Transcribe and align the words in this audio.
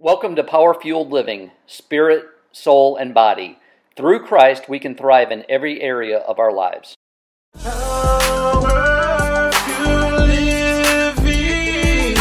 Welcome 0.00 0.36
to 0.36 0.44
Power 0.44 0.74
Fueled 0.80 1.10
Living, 1.10 1.50
Spirit, 1.66 2.26
Soul, 2.52 2.94
and 2.94 3.12
Body. 3.12 3.58
Through 3.96 4.24
Christ, 4.26 4.68
we 4.68 4.78
can 4.78 4.94
thrive 4.94 5.32
in 5.32 5.44
every 5.48 5.82
area 5.82 6.18
of 6.18 6.38
our 6.38 6.52
lives. 6.52 6.94
Power 7.60 8.60
Living. 10.24 12.14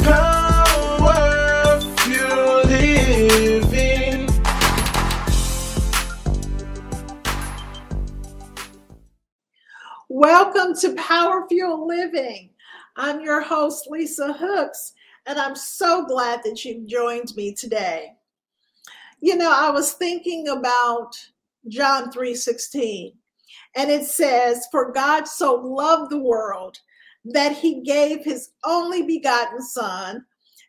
Power. 0.00 1.80
Welcome 10.10 10.76
to 10.82 10.94
Power 10.96 11.46
Fuel 11.48 11.86
Living. 11.86 12.50
I'm 12.94 13.22
your 13.22 13.40
host, 13.40 13.86
Lisa 13.90 14.34
Hooks, 14.34 14.92
and 15.26 15.38
I'm 15.38 15.56
so 15.56 16.06
glad 16.06 16.42
that 16.44 16.64
you've 16.64 16.86
joined 16.86 17.34
me 17.36 17.52
today. 17.52 18.12
You 19.20 19.36
know, 19.36 19.50
I 19.52 19.70
was 19.70 19.92
thinking 19.92 20.48
about 20.48 21.12
John 21.68 22.12
3:16, 22.12 23.18
and 23.74 23.90
it 23.90 24.06
says, 24.06 24.68
"For 24.70 24.92
God 24.92 25.26
so 25.26 25.54
loved 25.54 26.10
the 26.10 26.18
world 26.18 26.78
that 27.24 27.52
he 27.52 27.80
gave 27.80 28.24
his 28.24 28.50
only 28.64 29.02
begotten 29.02 29.60
son, 29.62 30.24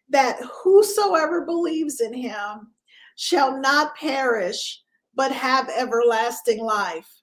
that 0.09 0.40
whosoever 0.41 1.42
believes 1.42 2.02
in 2.02 2.14
him 2.14 2.73
shall 3.16 3.59
not 3.59 3.95
perish, 3.95 4.81
but 5.14 5.31
have 5.31 5.70
everlasting 5.70 6.64
life." 6.64 7.22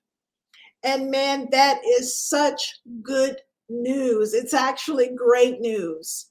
And 0.85 1.11
man, 1.11 1.49
that 1.51 1.81
is 1.85 2.17
such 2.17 2.81
good 3.03 3.41
news. 3.69 4.35
It's 4.35 4.55
actually 4.55 5.09
great 5.09 5.61
news. 5.61 6.27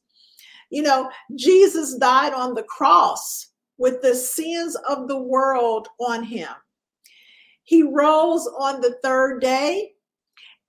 You 0.73 0.81
know, 0.81 1.11
Jesus 1.35 1.93
died 1.97 2.33
on 2.33 2.55
the 2.55 2.63
cross 2.63 3.49
with 3.77 4.01
the 4.01 4.15
sins 4.15 4.75
of 4.89 5.07
the 5.07 5.19
world 5.19 5.87
on 5.99 6.23
him. 6.23 6.49
He 7.61 7.83
rose 7.83 8.49
on 8.57 8.81
the 8.81 8.97
third 9.03 9.39
day 9.39 9.91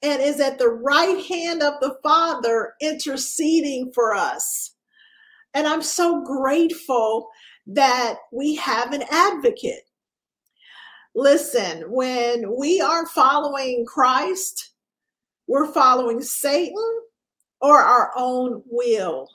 and 0.03 0.21
is 0.21 0.41
at 0.41 0.59
the 0.59 0.69
right 0.69 1.25
hand 1.25 1.63
of 1.63 1.81
the 1.81 1.97
Father 2.03 2.75
interceding 2.83 3.93
for 3.95 4.15
us. 4.15 4.75
And 5.55 5.67
I'm 5.67 5.81
so 5.81 6.23
grateful 6.23 7.31
that 7.69 8.17
we 8.31 8.57
have 8.57 8.93
an 8.93 9.05
advocate. 9.11 9.85
Listen, 11.15 11.85
when 11.89 12.55
we 12.55 12.79
are 12.79 13.07
following 13.07 13.87
Christ, 13.87 14.73
we're 15.47 15.73
following 15.73 16.21
Satan 16.21 17.01
or 17.63 17.79
our 17.79 18.13
own 18.19 18.63
will. 18.67 19.31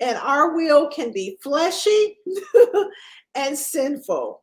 And 0.00 0.18
our 0.18 0.54
will 0.54 0.88
can 0.88 1.12
be 1.12 1.38
fleshy 1.42 2.18
and 3.34 3.56
sinful. 3.56 4.42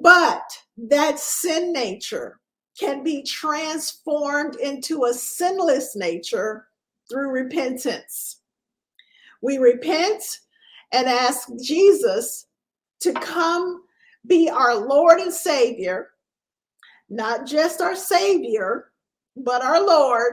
But 0.00 0.42
that 0.76 1.18
sin 1.18 1.72
nature 1.72 2.40
can 2.78 3.02
be 3.04 3.22
transformed 3.22 4.56
into 4.56 5.04
a 5.04 5.14
sinless 5.14 5.94
nature 5.94 6.66
through 7.08 7.30
repentance. 7.30 8.40
We 9.42 9.58
repent 9.58 10.22
and 10.92 11.06
ask 11.06 11.48
Jesus 11.62 12.46
to 13.00 13.12
come 13.12 13.82
be 14.26 14.48
our 14.48 14.74
Lord 14.74 15.20
and 15.20 15.32
Savior, 15.32 16.10
not 17.10 17.46
just 17.46 17.80
our 17.80 17.94
Savior, 17.94 18.90
but 19.36 19.62
our 19.62 19.84
Lord. 19.84 20.32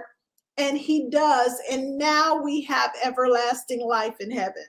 And 0.61 0.77
He 0.77 1.09
does. 1.09 1.59
And 1.71 1.97
now 1.97 2.35
we 2.41 2.61
have 2.61 2.91
everlasting 3.03 3.81
life 3.81 4.15
in 4.19 4.29
heaven. 4.29 4.65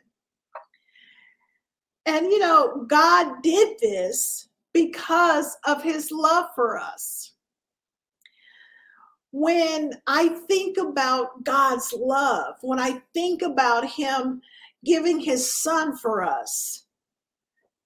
And 2.07 2.27
you 2.27 2.39
know, 2.39 2.85
God 2.89 3.43
did 3.43 3.77
this 3.81 4.49
because 4.73 5.57
of 5.67 5.83
His 5.83 6.11
love 6.11 6.47
for 6.55 6.79
us. 6.79 7.35
When 9.33 9.93
I 10.07 10.29
think 10.49 10.79
about 10.79 11.45
God's 11.45 11.93
love, 11.97 12.57
when 12.63 12.79
I 12.79 13.03
think 13.15 13.43
about 13.43 13.87
Him 13.89 14.41
giving 14.85 15.21
His 15.21 15.55
Son 15.63 15.97
for 15.97 16.25
us, 16.25 16.87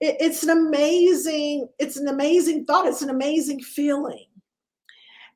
it- 0.01 0.17
it's 0.21 0.43
an 0.43 0.51
amazing 0.51 1.69
it's 1.79 1.97
an 1.97 2.09
amazing 2.09 2.65
thought 2.67 2.87
it's 2.87 3.03
an 3.03 3.11
amazing 3.11 3.61
feeling 3.63 4.27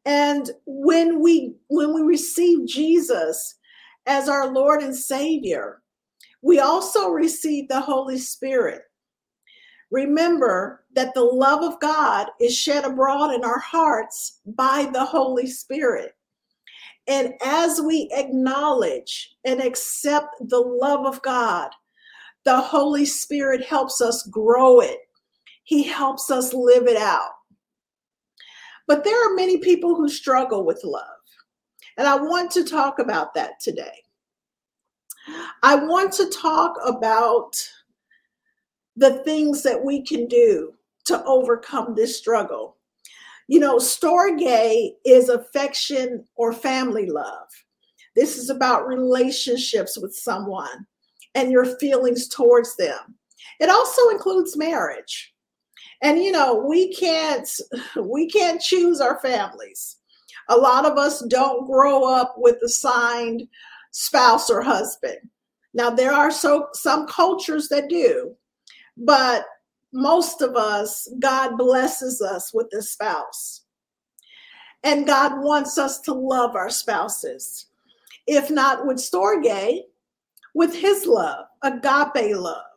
and 0.05 0.51
when 0.67 1.21
we 1.21 1.55
when 1.69 1.95
we 1.95 2.03
receive 2.03 2.67
jesus 2.67 3.57
as 4.07 4.29
our 4.29 4.53
lord 4.53 4.83
and 4.83 4.95
savior 4.95 5.83
we 6.43 6.59
also 6.59 7.09
receive 7.09 7.69
the 7.69 7.81
holy 7.81 8.19
spirit 8.19 8.83
remember 9.91 10.85
that 10.95 11.13
the 11.15 11.23
love 11.23 11.63
of 11.63 11.79
god 11.81 12.29
is 12.41 12.57
shed 12.57 12.85
abroad 12.85 13.35
in 13.35 13.45
our 13.45 13.59
hearts 13.59 14.41
by 14.47 14.89
the 14.93 15.05
holy 15.05 15.47
spirit 15.47 16.13
and 17.07 17.35
as 17.45 17.81
we 17.81 18.09
acknowledge 18.13 19.37
and 19.45 19.61
accept 19.61 20.35
the 20.49 20.61
love 20.61 21.05
of 21.05 21.21
god 21.23 21.71
the 22.45 22.61
Holy 22.61 23.05
Spirit 23.05 23.65
helps 23.65 24.01
us 24.01 24.27
grow 24.31 24.81
it. 24.81 24.99
He 25.65 25.83
helps 25.83 26.31
us 26.31 26.55
live 26.55 26.87
it 26.87 26.97
out. 26.97 27.31
But 28.91 29.05
there 29.05 29.25
are 29.25 29.37
many 29.37 29.59
people 29.59 29.95
who 29.95 30.09
struggle 30.09 30.65
with 30.65 30.83
love. 30.83 31.05
And 31.97 32.09
I 32.09 32.17
want 32.17 32.51
to 32.51 32.65
talk 32.65 32.99
about 32.99 33.35
that 33.35 33.61
today. 33.61 34.03
I 35.63 35.77
want 35.77 36.13
to 36.15 36.29
talk 36.29 36.75
about 36.85 37.53
the 38.97 39.23
things 39.23 39.63
that 39.63 39.85
we 39.85 40.03
can 40.03 40.27
do 40.27 40.75
to 41.05 41.23
overcome 41.23 41.95
this 41.95 42.19
struggle. 42.19 42.79
You 43.47 43.61
know, 43.61 43.77
storge 43.77 44.91
is 45.05 45.29
affection 45.29 46.25
or 46.35 46.53
family 46.53 47.07
love. 47.07 47.47
This 48.17 48.37
is 48.39 48.51
about 48.51 48.89
relationships 48.89 49.97
with 49.97 50.17
someone 50.17 50.85
and 51.37 51.53
your 51.53 51.77
feelings 51.79 52.27
towards 52.27 52.75
them. 52.75 53.15
It 53.61 53.71
also 53.71 54.09
includes 54.09 54.57
marriage. 54.57 55.33
And 56.03 56.23
you 56.23 56.33
know, 56.33 56.55
we 56.55 56.95
can't 56.95 57.49
we 58.03 58.29
can't 58.29 58.61
choose 58.61 59.01
our 59.01 59.19
families. 59.21 59.97
A 60.49 60.57
lot 60.57 60.87
of 60.87 60.99
us 60.99 61.25
don't 61.29 61.67
grow 61.67 62.05
up 62.05 62.35
with 62.37 62.59
the 62.61 62.67
assigned 62.67 63.47
spouse 63.93 64.51
or 64.51 64.63
husband. 64.63 65.19
Now 65.75 65.91
there 65.91 66.13
are 66.13 66.31
so 66.31 66.69
some 66.73 67.07
cultures 67.07 67.69
that 67.69 67.89
do, 67.89 68.35
but 68.97 69.45
most 69.93 70.41
of 70.41 70.57
us 70.57 71.09
God 71.19 71.57
blesses 71.57 72.21
us 72.21 72.53
with 72.55 72.73
a 72.73 72.83
spouse. 72.83 73.63
And 74.83 75.07
God 75.07 75.43
wants 75.43 75.77
us 75.77 76.01
to 76.03 76.15
love 76.15 76.57
our 76.57 76.71
spouses. 76.71 77.67
If 78.27 78.51
not 78.51 78.87
with 78.87 78.97
storge, 78.97 79.83
with 80.55 80.75
his 80.75 81.07
love, 81.07 81.47
agape 81.63 82.37
love. 82.37 82.70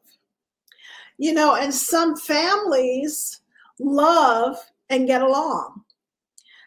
You 1.23 1.31
know, 1.33 1.55
and 1.55 1.73
some 1.73 2.17
families 2.17 3.39
love 3.79 4.57
and 4.89 5.07
get 5.07 5.21
along. 5.21 5.85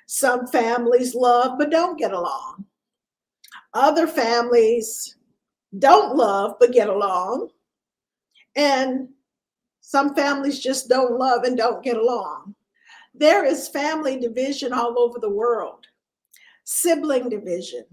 Some 0.06 0.46
families 0.46 1.14
love 1.14 1.58
but 1.58 1.68
don't 1.68 1.98
get 1.98 2.12
along. 2.12 2.64
Other 3.74 4.06
families 4.06 5.18
don't 5.78 6.16
love 6.16 6.54
but 6.58 6.72
get 6.72 6.88
along. 6.88 7.50
And 8.56 9.10
some 9.82 10.14
families 10.14 10.58
just 10.58 10.88
don't 10.88 11.18
love 11.18 11.42
and 11.42 11.58
don't 11.58 11.84
get 11.84 11.98
along. 11.98 12.54
There 13.14 13.44
is 13.44 13.68
family 13.68 14.18
division 14.18 14.72
all 14.72 14.98
over 14.98 15.18
the 15.18 15.28
world, 15.28 15.86
sibling 16.64 17.28
division, 17.28 17.84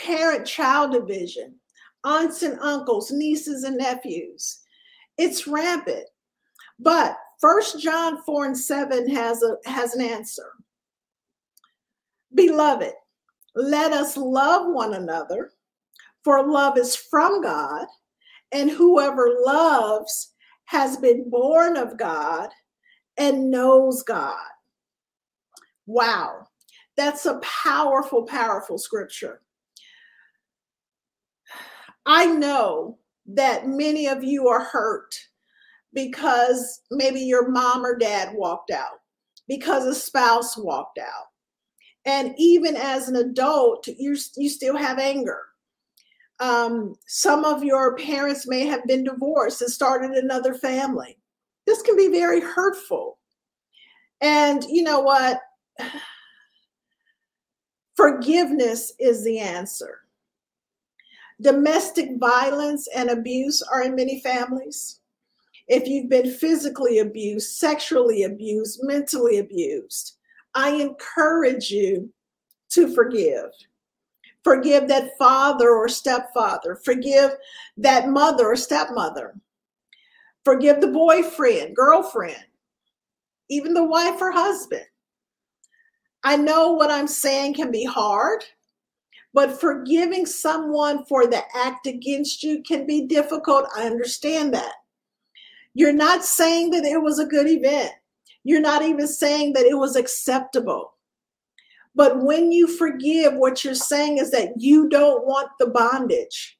parent 0.00 0.46
child 0.46 0.92
division, 0.92 1.56
aunts 2.02 2.42
and 2.42 2.58
uncles, 2.60 3.10
nieces 3.10 3.64
and 3.64 3.76
nephews. 3.76 4.60
It's 5.18 5.46
rampant. 5.46 6.06
But 6.78 7.16
First 7.40 7.80
John 7.80 8.22
4 8.22 8.46
and 8.46 8.58
7 8.58 9.08
has 9.10 9.42
a 9.42 9.56
has 9.68 9.94
an 9.94 10.00
answer. 10.00 10.52
Beloved, 12.34 12.92
let 13.54 13.92
us 13.92 14.16
love 14.16 14.72
one 14.72 14.94
another, 14.94 15.50
for 16.24 16.46
love 16.46 16.78
is 16.78 16.94
from 16.94 17.42
God, 17.42 17.86
and 18.52 18.70
whoever 18.70 19.40
loves 19.44 20.34
has 20.66 20.96
been 20.96 21.30
born 21.30 21.76
of 21.76 21.96
God 21.96 22.50
and 23.16 23.50
knows 23.50 24.02
God. 24.02 24.36
Wow. 25.86 26.46
That's 26.96 27.26
a 27.26 27.40
powerful, 27.40 28.24
powerful 28.24 28.76
scripture. 28.76 29.40
I 32.04 32.26
know 32.26 32.98
that 33.28 33.68
many 33.68 34.06
of 34.06 34.24
you 34.24 34.48
are 34.48 34.64
hurt 34.64 35.14
because 35.92 36.82
maybe 36.90 37.20
your 37.20 37.50
mom 37.50 37.84
or 37.84 37.96
dad 37.96 38.34
walked 38.34 38.70
out, 38.70 39.00
because 39.46 39.84
a 39.84 39.94
spouse 39.94 40.56
walked 40.56 40.98
out. 40.98 41.26
And 42.04 42.34
even 42.38 42.76
as 42.76 43.08
an 43.08 43.16
adult, 43.16 43.86
you 43.86 44.16
you 44.36 44.48
still 44.48 44.76
have 44.76 44.98
anger. 44.98 45.40
Um, 46.40 46.94
some 47.06 47.44
of 47.44 47.64
your 47.64 47.96
parents 47.96 48.46
may 48.46 48.64
have 48.66 48.86
been 48.86 49.04
divorced 49.04 49.60
and 49.60 49.70
started 49.70 50.12
another 50.12 50.54
family. 50.54 51.18
This 51.66 51.82
can 51.82 51.96
be 51.96 52.08
very 52.08 52.40
hurtful. 52.40 53.18
And 54.20 54.64
you 54.64 54.82
know 54.82 55.00
what? 55.00 55.40
Forgiveness 57.96 58.92
is 59.00 59.24
the 59.24 59.40
answer. 59.40 60.00
Domestic 61.40 62.10
violence 62.18 62.88
and 62.94 63.10
abuse 63.10 63.62
are 63.62 63.82
in 63.82 63.94
many 63.94 64.20
families. 64.20 65.00
If 65.68 65.86
you've 65.86 66.08
been 66.08 66.30
physically 66.30 66.98
abused, 66.98 67.56
sexually 67.58 68.24
abused, 68.24 68.80
mentally 68.82 69.38
abused, 69.38 70.16
I 70.54 70.70
encourage 70.70 71.70
you 71.70 72.12
to 72.70 72.92
forgive. 72.94 73.50
Forgive 74.42 74.88
that 74.88 75.16
father 75.18 75.70
or 75.70 75.88
stepfather. 75.88 76.80
Forgive 76.84 77.32
that 77.76 78.08
mother 78.08 78.46
or 78.46 78.56
stepmother. 78.56 79.34
Forgive 80.44 80.80
the 80.80 80.88
boyfriend, 80.88 81.76
girlfriend, 81.76 82.44
even 83.50 83.74
the 83.74 83.84
wife 83.84 84.20
or 84.20 84.32
husband. 84.32 84.86
I 86.24 86.36
know 86.36 86.72
what 86.72 86.90
I'm 86.90 87.06
saying 87.06 87.54
can 87.54 87.70
be 87.70 87.84
hard, 87.84 88.44
but 89.34 89.60
forgiving 89.60 90.26
someone 90.26 91.04
for 91.04 91.26
the 91.26 91.42
act 91.54 91.86
against 91.86 92.42
you 92.42 92.62
can 92.62 92.86
be 92.86 93.06
difficult. 93.06 93.66
I 93.76 93.86
understand 93.86 94.54
that. 94.54 94.74
You're 95.74 95.92
not 95.92 96.24
saying 96.24 96.70
that 96.70 96.84
it 96.84 97.02
was 97.02 97.18
a 97.18 97.26
good 97.26 97.46
event. 97.46 97.92
You're 98.44 98.60
not 98.60 98.82
even 98.82 99.06
saying 99.06 99.52
that 99.52 99.66
it 99.66 99.76
was 99.76 99.96
acceptable. 99.96 100.94
But 101.94 102.22
when 102.22 102.52
you 102.52 102.66
forgive, 102.66 103.34
what 103.34 103.64
you're 103.64 103.74
saying 103.74 104.18
is 104.18 104.30
that 104.30 104.52
you 104.56 104.88
don't 104.88 105.26
want 105.26 105.50
the 105.58 105.66
bondage. 105.66 106.58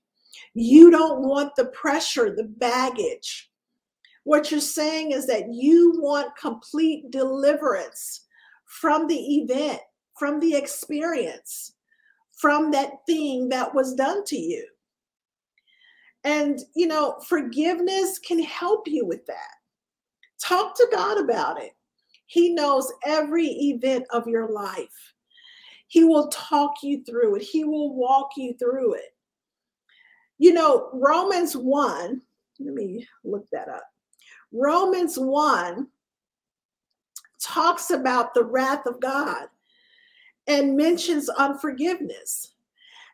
You 0.54 0.90
don't 0.90 1.22
want 1.22 1.54
the 1.56 1.66
pressure, 1.66 2.34
the 2.34 2.44
baggage. 2.44 3.50
What 4.24 4.50
you're 4.50 4.60
saying 4.60 5.12
is 5.12 5.26
that 5.26 5.52
you 5.52 5.94
want 6.00 6.36
complete 6.36 7.10
deliverance 7.10 8.26
from 8.66 9.06
the 9.06 9.36
event, 9.36 9.80
from 10.18 10.40
the 10.40 10.54
experience, 10.54 11.72
from 12.38 12.70
that 12.70 13.04
thing 13.06 13.48
that 13.48 13.74
was 13.74 13.94
done 13.94 14.24
to 14.24 14.36
you. 14.36 14.66
And, 16.24 16.60
you 16.74 16.86
know, 16.86 17.16
forgiveness 17.28 18.18
can 18.18 18.42
help 18.42 18.86
you 18.86 19.04
with 19.04 19.26
that. 19.26 19.56
Talk 20.42 20.76
to 20.76 20.88
God 20.92 21.18
about 21.18 21.62
it. 21.62 21.72
He 22.26 22.50
knows 22.54 22.92
every 23.04 23.46
event 23.46 24.04
of 24.10 24.26
your 24.28 24.48
life. 24.48 25.14
He 25.88 26.04
will 26.04 26.28
talk 26.28 26.74
you 26.82 27.02
through 27.04 27.36
it, 27.36 27.42
He 27.42 27.64
will 27.64 27.94
walk 27.94 28.30
you 28.36 28.54
through 28.58 28.94
it. 28.94 29.14
You 30.38 30.52
know, 30.52 30.90
Romans 30.92 31.56
1, 31.56 32.22
let 32.60 32.74
me 32.74 33.08
look 33.24 33.46
that 33.50 33.68
up. 33.68 33.84
Romans 34.52 35.18
1 35.18 35.88
talks 37.40 37.90
about 37.90 38.34
the 38.34 38.44
wrath 38.44 38.86
of 38.86 39.00
God 39.00 39.48
and 40.48 40.76
mentions 40.76 41.28
unforgiveness. 41.28 42.54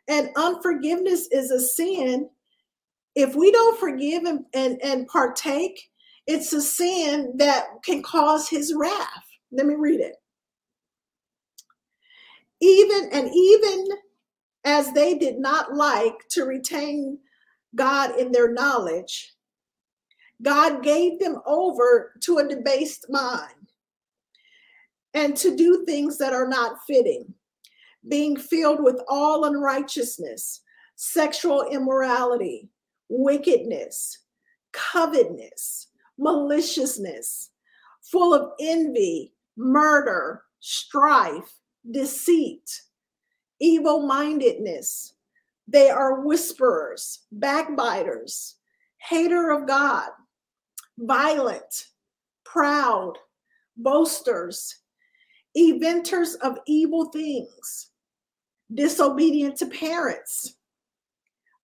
And 0.09 0.31
unforgiveness 0.37 1.29
is 1.33 1.51
a 1.51 1.61
sin. 1.61 2.31
If 3.15 3.35
we 3.35 3.51
don't 3.51 3.79
forgive 3.79 4.25
and, 4.25 4.45
and, 4.55 4.81
and 4.83 5.07
partake, 5.09 5.91
it's 6.27 6.53
a 6.53 6.61
sin 6.61 7.33
that 7.37 7.67
can 7.85 8.03
cause 8.03 8.49
his 8.49 8.73
wrath. 8.75 9.25
Let 9.53 9.67
me 9.67 9.75
read 9.75 10.01
it. 10.01 10.17
Even 12.61 13.11
and 13.13 13.31
even 13.35 13.87
as 14.65 14.93
they 14.93 15.19
did 15.19 15.39
not 15.39 15.75
like 15.75 16.15
to 16.31 16.45
retain 16.45 17.19
God 17.75 18.19
in 18.19 18.33
their 18.33 18.53
knowledge, 18.53 19.35
God 20.41 20.83
gave 20.83 21.19
them 21.19 21.41
over 21.45 22.13
to 22.23 22.39
a 22.39 22.49
debased 22.49 23.07
mind 23.11 23.64
and 25.15 25.37
to 25.37 25.57
do 25.57 25.85
things 25.85 26.19
that 26.19 26.33
are 26.33 26.49
not 26.49 26.79
fitting, 26.87 27.33
being 28.09 28.37
filled 28.37 28.83
with 28.83 29.01
all 29.09 29.45
unrighteousness, 29.45 30.61
sexual 30.97 31.65
immorality, 31.71 32.69
wickedness, 33.09 34.19
covetousness, 34.73 35.89
maliciousness, 36.19 37.51
full 38.03 38.35
of 38.35 38.53
envy, 38.61 39.33
murder, 39.57 40.43
strife, 40.61 41.59
deceit, 41.91 42.83
evil 43.61 44.07
mindedness. 44.07 45.15
They 45.69 45.91
are 45.91 46.21
whisperers, 46.21 47.21
backbiters, 47.33 48.57
hater 48.99 49.51
of 49.51 49.67
God, 49.67 50.11
violent, 50.99 51.87
proud, 52.45 53.15
boasters, 53.77 54.77
inventors 55.55 56.35
of 56.37 56.59
evil 56.67 57.07
things, 57.07 57.91
disobedient 58.73 59.57
to 59.57 59.67
parents, 59.67 60.57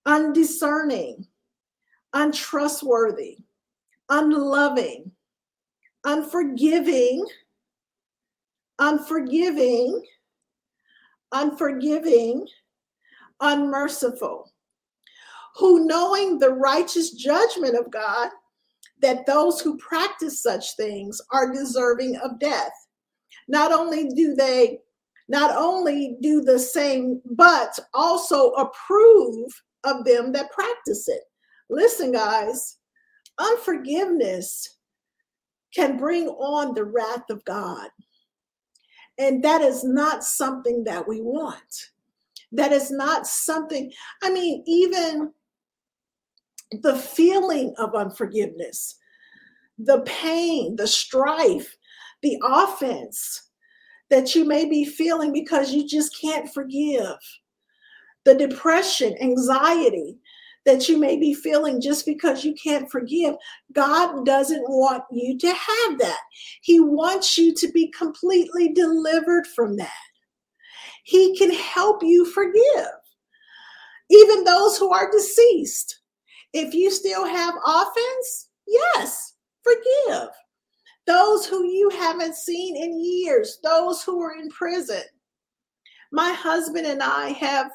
undiscerning, 0.07 1.27
untrustworthy, 2.13 3.39
unloving, 4.09 5.11
unforgiving, 6.05 7.25
unforgiving, 8.79 10.03
unforgiving, 11.33 12.47
unmerciful, 13.41 14.53
who 15.57 15.87
knowing 15.87 16.39
the 16.39 16.51
righteous 16.51 17.11
judgment 17.11 17.77
of 17.77 17.91
God, 17.91 18.31
that 19.01 19.27
those 19.27 19.61
who 19.61 19.79
practice 19.79 20.43
such 20.43 20.77
things 20.77 21.21
are 21.33 21.53
deserving 21.53 22.17
of 22.17 22.39
death 22.39 22.73
not 23.51 23.73
only 23.73 24.09
do 24.09 24.35
they 24.35 24.79
not 25.29 25.55
only 25.57 26.17
do 26.21 26.41
the 26.41 26.59
same, 26.59 27.21
but 27.25 27.79
also 27.95 28.51
approve 28.53 29.49
of 29.85 30.05
them 30.05 30.33
that 30.33 30.51
practice 30.51 31.09
it. 31.09 31.23
Listen, 31.69 32.11
guys, 32.11 32.79
unforgiveness 33.39 34.79
can 35.73 35.97
bring 35.97 36.27
on 36.27 36.75
the 36.75 36.85
wrath 36.85 37.31
of 37.31 37.45
God. 37.45 37.89
And 39.19 39.43
that 39.45 39.63
is 39.63 39.85
not 39.85 40.25
something 40.25 40.83
that 40.85 41.07
we 41.07 41.21
want. 41.21 41.91
That 42.51 42.73
is 42.73 42.91
not 42.91 43.27
something, 43.27 43.93
I 44.25 44.31
mean, 44.31 44.65
even 44.67 45.33
the 46.73 46.97
feeling 46.97 47.73
of 47.79 47.95
unforgiveness, 47.95 48.97
the 49.79 50.01
pain, 50.01 50.75
the 50.75 50.89
strife, 50.89 51.77
the 52.23 52.39
offense 52.45 53.49
that 54.11 54.35
you 54.35 54.45
may 54.45 54.69
be 54.69 54.85
feeling 54.85 55.33
because 55.33 55.73
you 55.73 55.87
just 55.87 56.19
can't 56.21 56.53
forgive, 56.53 57.17
the 58.25 58.35
depression, 58.35 59.17
anxiety 59.21 60.19
that 60.67 60.89
you 60.89 60.99
may 60.99 61.17
be 61.17 61.33
feeling 61.33 61.81
just 61.81 62.05
because 62.05 62.45
you 62.45 62.55
can't 62.63 62.91
forgive. 62.91 63.35
God 63.73 64.27
doesn't 64.27 64.63
want 64.69 65.05
you 65.11 65.39
to 65.39 65.49
have 65.49 65.99
that. 65.99 66.21
He 66.61 66.81
wants 66.81 67.39
you 67.39 67.55
to 67.55 67.71
be 67.73 67.91
completely 67.97 68.73
delivered 68.75 69.47
from 69.47 69.77
that. 69.77 69.91
He 71.05 71.37
can 71.39 71.51
help 71.53 72.03
you 72.03 72.27
forgive, 72.27 72.91
even 74.11 74.45
those 74.45 74.77
who 74.77 74.93
are 74.93 75.11
deceased. 75.11 76.01
If 76.53 76.75
you 76.75 76.91
still 76.91 77.25
have 77.25 77.55
offense, 77.65 78.49
yes, 78.67 79.35
forgive 79.63 80.29
those 81.11 81.45
who 81.45 81.67
you 81.67 81.91
haven't 81.91 82.37
seen 82.37 82.77
in 82.77 83.05
years, 83.05 83.59
those 83.65 84.01
who 84.05 84.23
are 84.23 84.37
in 84.37 84.49
prison. 84.49 85.03
My 86.13 86.33
husband 86.33 86.87
and 86.87 87.03
I 87.03 87.31
have, 87.31 87.73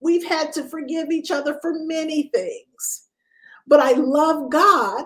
we've 0.00 0.24
had 0.24 0.50
to 0.54 0.64
forgive 0.64 1.10
each 1.10 1.30
other 1.30 1.58
for 1.60 1.74
many 1.80 2.30
things, 2.34 3.08
but 3.66 3.78
I 3.78 3.92
love 3.92 4.50
God 4.50 5.04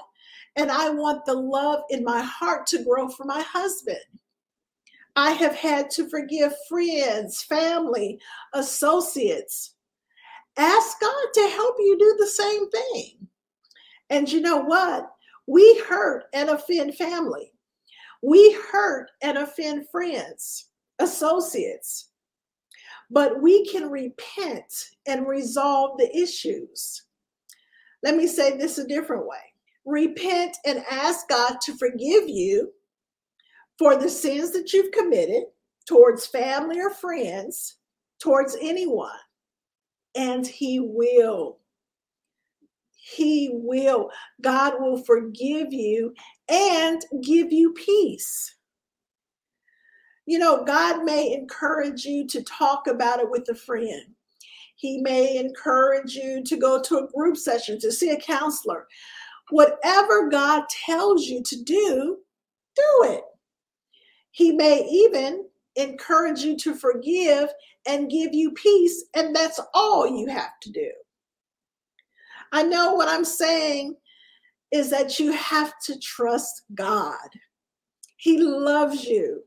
and 0.55 0.71
I 0.71 0.91
want 0.91 1.25
the 1.25 1.35
love 1.35 1.81
in 1.91 2.05
my 2.05 2.23
heart 2.23 2.69
to 2.69 2.85
grow 2.85 3.09
for 3.09 3.25
my 3.25 3.43
husband. 3.43 3.99
I 5.17 5.33
have 5.33 5.57
had 5.57 5.91
to 5.91 6.09
forgive 6.09 6.53
friends, 6.69 7.43
family, 7.43 8.21
associates. 8.53 9.75
Ask 10.57 11.01
God 11.01 11.27
to 11.35 11.49
help 11.49 11.75
you 11.81 11.99
do 11.99 12.17
the 12.17 12.29
same 12.29 12.71
thing. 12.71 13.27
And 14.09 14.31
you 14.31 14.41
know 14.41 14.59
what? 14.59 15.14
We 15.47 15.79
hurt 15.89 16.25
and 16.33 16.51
offend 16.51 16.97
family. 16.97 17.53
We 18.23 18.59
hurt 18.73 19.11
and 19.23 19.39
offend 19.39 19.89
friends, 19.91 20.71
associates. 20.99 22.11
But 23.11 23.43
we 23.43 23.67
can 23.67 23.91
repent 23.91 24.73
and 25.07 25.27
resolve 25.27 25.99
the 25.99 26.17
issues. 26.17 27.03
Let 28.03 28.17
me 28.17 28.27
say 28.27 28.57
this 28.57 28.79
a 28.79 28.87
different 28.87 29.27
way 29.27 29.39
repent 29.87 30.57
and 30.65 30.85
ask 30.91 31.29
God 31.29 31.57
to 31.63 31.77
forgive 31.77 32.29
you 32.29 32.73
for 33.79 33.97
the 33.97 34.09
sins 34.09 34.53
that 34.53 34.73
you've 34.73 34.93
committed 34.93 35.45
towards 35.87 36.27
family 36.27 36.81
or 36.81 36.91
friends, 36.91 37.77
towards 38.19 38.57
anyone. 38.61 39.11
and 40.17 40.47
He 40.47 40.81
will. 40.81 41.59
He 43.07 43.51
will. 43.53 44.11
God 44.41 44.81
will 44.81 44.97
forgive 45.05 45.75
you 45.75 46.15
and 46.49 47.05
give 47.23 47.53
you 47.53 47.75
peace. 47.75 48.55
You 50.25 50.39
know, 50.39 50.65
God 50.65 51.05
may 51.05 51.35
encourage 51.35 52.07
you 52.07 52.27
to 52.29 52.43
talk 52.45 52.87
about 52.87 53.21
it 53.21 53.31
with 53.31 53.47
a 53.51 53.55
friend. 53.55 54.15
He 54.77 55.03
may 55.03 55.37
encourage 55.37 56.15
you 56.15 56.43
to 56.45 56.57
go 56.57 56.81
to 56.81 56.99
a 56.99 57.09
group 57.09 57.37
session, 57.37 57.79
to 57.81 57.93
see 57.93 58.09
a 58.11 58.21
counselor. 58.21 58.87
Whatever 59.51 60.31
God 60.31 60.65
tells 60.87 61.27
you 61.27 61.43
to 61.45 61.63
do, 61.63 62.19
do 62.75 63.03
it. 63.05 63.25
He 64.31 64.53
may 64.53 64.83
even 64.91 65.45
encourage 65.77 66.41
you 66.41 66.57
to 66.57 66.75
forgive 66.75 67.51
and 67.87 68.11
give 68.11 68.33
you 68.33 68.53
peace, 68.53 69.05
and 69.15 69.37
that's 69.37 69.61
all 69.75 70.07
you 70.07 70.27
have 70.29 70.59
to 70.63 70.73
do. 70.73 70.91
I 72.53 72.63
know 72.63 72.95
what 72.95 73.09
I'm 73.09 73.25
saying 73.25 73.97
is 74.73 74.91
that 74.91 75.19
you 75.19 75.33
have 75.33 75.73
to 75.85 75.99
trust 75.99 76.63
God. 76.75 77.29
He 78.17 78.39
loves 78.39 79.05
you 79.05 79.43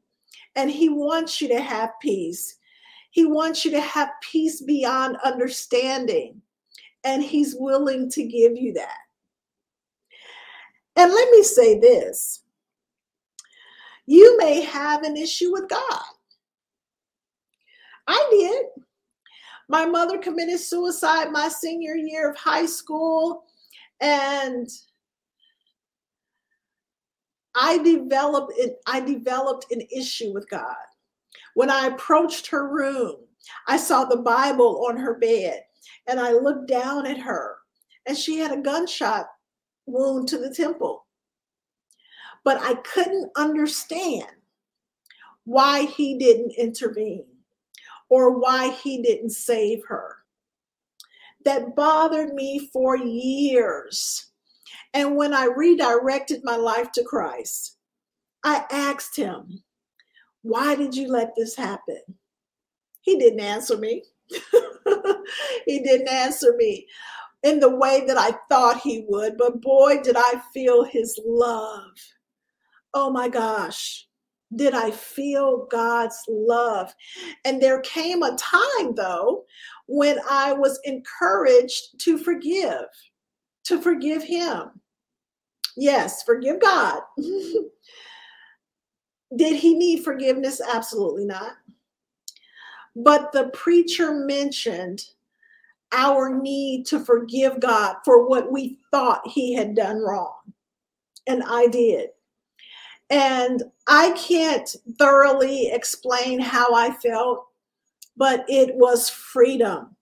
and 0.55 0.69
He 0.69 0.89
wants 0.89 1.41
you 1.41 1.47
to 1.49 1.59
have 1.59 1.91
peace. 2.01 2.57
He 3.11 3.25
wants 3.25 3.65
you 3.65 3.71
to 3.71 3.81
have 3.81 4.09
peace 4.21 4.61
beyond 4.61 5.17
understanding, 5.23 6.41
and 7.03 7.23
He's 7.23 7.55
willing 7.57 8.09
to 8.11 8.23
give 8.23 8.55
you 8.55 8.73
that. 8.73 8.97
And 10.95 11.11
let 11.11 11.31
me 11.31 11.43
say 11.43 11.79
this 11.79 12.43
you 14.05 14.37
may 14.37 14.61
have 14.61 15.03
an 15.03 15.17
issue 15.17 15.51
with 15.51 15.67
God. 15.69 16.03
I 18.07 18.27
did. 18.31 18.83
My 19.69 19.85
mother 19.85 20.17
committed 20.17 20.59
suicide 20.59 21.31
my 21.31 21.49
senior 21.49 21.95
year 21.95 22.29
of 22.29 22.37
high 22.37 22.65
school, 22.65 23.45
and 23.99 24.69
I 27.55 27.77
developed 27.79 28.53
it, 28.57 28.77
I 28.85 28.99
developed 29.01 29.71
an 29.71 29.81
issue 29.95 30.33
with 30.33 30.49
God. 30.49 30.75
When 31.55 31.69
I 31.69 31.87
approached 31.87 32.47
her 32.47 32.69
room, 32.69 33.15
I 33.67 33.77
saw 33.77 34.05
the 34.05 34.17
Bible 34.17 34.85
on 34.87 34.97
her 34.97 35.15
bed, 35.15 35.63
and 36.07 36.19
I 36.19 36.31
looked 36.31 36.67
down 36.67 37.05
at 37.05 37.17
her, 37.17 37.57
and 38.05 38.17
she 38.17 38.37
had 38.37 38.51
a 38.51 38.61
gunshot 38.61 39.27
wound 39.85 40.27
to 40.29 40.37
the 40.37 40.53
temple. 40.53 41.05
But 42.45 42.61
I 42.61 42.75
couldn't 42.75 43.31
understand 43.35 44.27
why 45.43 45.85
he 45.85 46.17
didn't 46.17 46.51
intervene 46.57 47.25
or 48.09 48.39
why 48.39 48.69
he 48.69 49.01
didn't 49.01 49.31
save 49.31 49.83
her. 49.87 50.17
That 51.45 51.75
bothered 51.75 52.33
me 52.33 52.69
for 52.73 52.97
years. 52.97 54.31
And 54.93 55.15
when 55.15 55.33
I 55.33 55.45
redirected 55.45 56.41
my 56.43 56.55
life 56.55 56.91
to 56.93 57.03
Christ, 57.03 57.77
I 58.43 58.65
asked 58.71 59.15
him, 59.15 59.63
Why 60.41 60.75
did 60.75 60.95
you 60.95 61.09
let 61.09 61.33
this 61.35 61.55
happen? 61.55 62.01
He 63.01 63.17
didn't 63.17 63.39
answer 63.39 63.77
me. 63.77 64.03
he 65.65 65.79
didn't 65.79 66.09
answer 66.09 66.53
me 66.57 66.87
in 67.43 67.59
the 67.59 67.75
way 67.75 68.05
that 68.05 68.17
I 68.17 68.31
thought 68.49 68.81
he 68.81 69.05
would, 69.07 69.37
but 69.37 69.61
boy, 69.61 70.01
did 70.01 70.15
I 70.17 70.41
feel 70.53 70.83
his 70.83 71.19
love. 71.23 71.91
Oh 72.93 73.09
my 73.11 73.29
gosh 73.29 74.06
did 74.55 74.73
I 74.73 74.91
feel 74.91 75.67
God's 75.69 76.17
love. 76.27 76.93
And 77.45 77.61
there 77.61 77.81
came 77.81 78.23
a 78.23 78.37
time, 78.37 78.95
though, 78.95 79.45
when 79.87 80.19
I 80.29 80.53
was 80.53 80.79
encouraged 80.85 81.99
to 81.99 82.17
forgive, 82.17 82.85
to 83.65 83.81
forgive 83.81 84.23
Him. 84.23 84.71
Yes, 85.75 86.23
forgive 86.23 86.61
God. 86.61 87.01
did 89.35 89.55
He 89.57 89.75
need 89.75 90.03
forgiveness? 90.03 90.61
Absolutely 90.73 91.25
not. 91.25 91.53
But 92.95 93.31
the 93.31 93.49
preacher 93.49 94.13
mentioned 94.13 95.03
our 95.91 96.33
need 96.33 96.85
to 96.87 96.99
forgive 96.99 97.59
God 97.59 97.97
for 98.03 98.27
what 98.27 98.51
we 98.51 98.79
thought 98.91 99.21
He 99.27 99.53
had 99.53 99.75
done 99.75 99.99
wrong. 99.99 100.33
And 101.27 101.43
I 101.45 101.67
did. 101.67 102.09
And 103.09 103.63
I 103.87 104.11
can't 104.11 104.69
thoroughly 104.99 105.69
explain 105.71 106.39
how 106.39 106.75
I 106.75 106.91
felt, 106.91 107.47
but 108.17 108.43
it 108.49 108.75
was 108.75 109.09
freedom, 109.09 109.95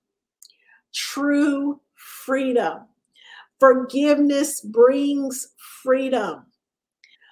true 0.93 1.79
freedom. 1.93 2.87
Forgiveness 3.59 4.61
brings 4.61 5.49
freedom. 5.83 6.45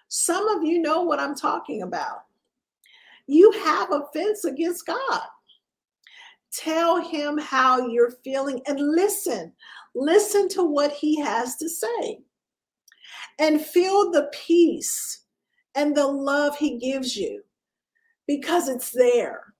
Some 0.09 0.47
of 0.47 0.63
you 0.63 0.79
know 0.79 1.01
what 1.01 1.19
I'm 1.19 1.35
talking 1.35 1.81
about. 1.81 2.25
You 3.25 3.51
have 3.51 3.91
offense 3.91 4.45
against 4.45 4.85
God. 4.85 5.21
Tell 6.51 7.01
him 7.01 7.39
how 7.39 7.87
you're 7.87 8.11
feeling 8.23 8.61
and 8.67 8.79
listen. 8.79 9.51
Listen 9.95 10.47
to 10.49 10.63
what 10.63 10.91
he 10.91 11.19
has 11.19 11.55
to 11.57 11.67
say 11.67 12.19
and 13.39 13.59
feel 13.59 14.11
the 14.11 14.29
peace 14.33 15.22
and 15.75 15.95
the 15.95 16.07
love 16.07 16.57
he 16.57 16.77
gives 16.77 17.15
you 17.15 17.43
because 18.27 18.69
it's 18.69 18.91
there. 18.91 19.53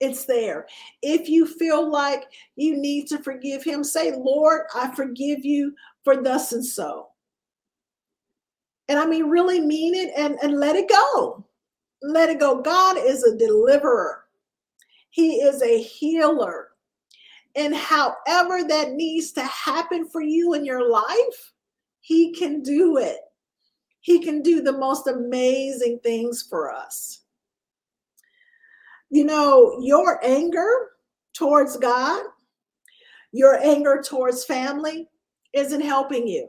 It's 0.00 0.24
there. 0.24 0.66
If 1.02 1.28
you 1.28 1.46
feel 1.46 1.90
like 1.90 2.24
you 2.56 2.76
need 2.76 3.06
to 3.08 3.18
forgive 3.18 3.62
him, 3.62 3.84
say, 3.84 4.12
Lord, 4.12 4.62
I 4.74 4.94
forgive 4.94 5.44
you 5.44 5.74
for 6.04 6.22
thus 6.22 6.52
and 6.52 6.64
so. 6.64 7.08
And 8.88 8.98
I 8.98 9.06
mean, 9.06 9.26
really 9.26 9.60
mean 9.60 9.94
it 9.94 10.10
and, 10.16 10.36
and 10.42 10.58
let 10.58 10.74
it 10.74 10.88
go. 10.88 11.46
Let 12.02 12.30
it 12.30 12.40
go. 12.40 12.62
God 12.62 12.96
is 12.98 13.22
a 13.22 13.36
deliverer, 13.36 14.24
He 15.10 15.36
is 15.36 15.62
a 15.62 15.82
healer. 15.82 16.68
And 17.56 17.74
however 17.74 18.62
that 18.68 18.92
needs 18.92 19.32
to 19.32 19.42
happen 19.42 20.08
for 20.08 20.20
you 20.20 20.54
in 20.54 20.64
your 20.64 20.88
life, 20.88 21.52
He 22.00 22.32
can 22.32 22.62
do 22.62 22.96
it. 22.96 23.18
He 24.00 24.20
can 24.20 24.42
do 24.42 24.62
the 24.62 24.72
most 24.72 25.06
amazing 25.06 26.00
things 26.02 26.42
for 26.42 26.72
us. 26.72 27.20
You 29.10 29.24
know, 29.24 29.78
your 29.80 30.24
anger 30.24 30.92
towards 31.34 31.76
God, 31.76 32.22
your 33.32 33.58
anger 33.58 34.02
towards 34.04 34.44
family 34.44 35.08
isn't 35.52 35.80
helping 35.80 36.26
you. 36.26 36.48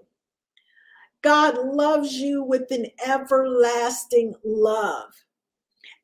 God 1.22 1.58
loves 1.58 2.14
you 2.14 2.44
with 2.44 2.72
an 2.72 2.88
everlasting 3.06 4.34
love. 4.44 5.12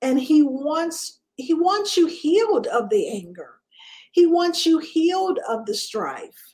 And 0.01 0.19
he 0.19 0.43
wants 0.43 1.19
he 1.37 1.53
wants 1.53 1.95
you 1.95 2.07
healed 2.07 2.65
of 2.67 2.89
the 2.89 3.09
anger. 3.09 3.59
He 4.11 4.25
wants 4.25 4.65
you 4.65 4.79
healed 4.79 5.39
of 5.47 5.65
the 5.67 5.75
strife. 5.75 6.53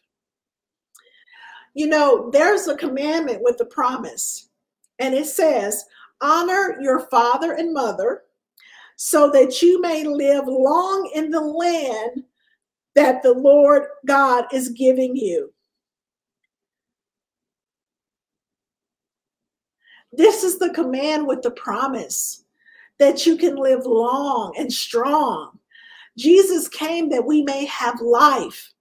You 1.74 1.88
know, 1.88 2.30
there's 2.32 2.68
a 2.68 2.76
commandment 2.76 3.40
with 3.42 3.60
a 3.62 3.66
promise 3.66 4.50
and 5.00 5.14
it 5.14 5.26
says, 5.26 5.86
Honor 6.22 6.78
your 6.82 7.08
father 7.08 7.54
and 7.54 7.74
mother 7.74 8.24
so 8.96 9.30
that 9.32 9.62
you 9.62 9.82
may 9.82 10.04
live 10.04 10.46
long 10.48 11.12
in 11.14 11.30
the 11.30 11.42
land 11.42 12.24
that 12.96 13.24
the 13.24 13.34
Lord 13.34 13.84
God 14.06 14.46
is 14.54 14.70
giving 14.70 15.16
you. 15.16 15.52
This 20.12 20.44
is 20.44 20.60
the 20.60 20.70
command 20.74 21.28
with 21.28 21.42
the 21.42 21.52
promise 21.52 22.46
that 23.00 23.26
you 23.26 23.36
can 23.36 23.56
live 23.56 23.86
long 23.86 24.54
and 24.58 24.72
strong. 24.72 25.58
Jesus 26.18 26.68
came 26.68 27.10
that 27.10 27.26
we 27.26 27.42
may 27.42 27.66
have 27.66 28.00
life 28.00 28.72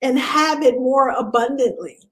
and 0.00 0.18
have 0.18 0.62
it 0.62 0.76
more 0.76 1.10
abundantly. 1.10 2.09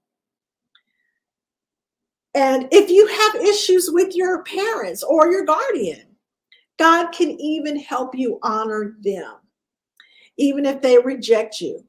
And 2.34 2.68
if 2.70 2.90
you 2.90 3.06
have 3.06 3.42
issues 3.42 3.90
with 3.92 4.14
your 4.14 4.42
parents 4.44 5.02
or 5.02 5.30
your 5.30 5.44
guardian, 5.44 6.06
God 6.78 7.10
can 7.10 7.30
even 7.40 7.78
help 7.78 8.14
you 8.14 8.38
honor 8.42 8.96
them. 9.00 9.34
Even 10.36 10.64
if 10.64 10.80
they 10.80 10.98
reject 10.98 11.60
you, 11.60 11.84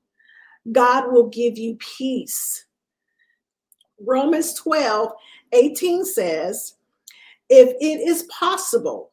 God 0.72 1.12
will 1.12 1.29
give 1.29 1.58
you 1.58 1.75
peace. 1.75 2.65
Romans 4.00 4.53
12, 4.53 5.12
18 5.51 6.05
says, 6.05 6.75
If 7.50 7.69
it 7.79 8.08
is 8.08 8.24
possible, 8.24 9.12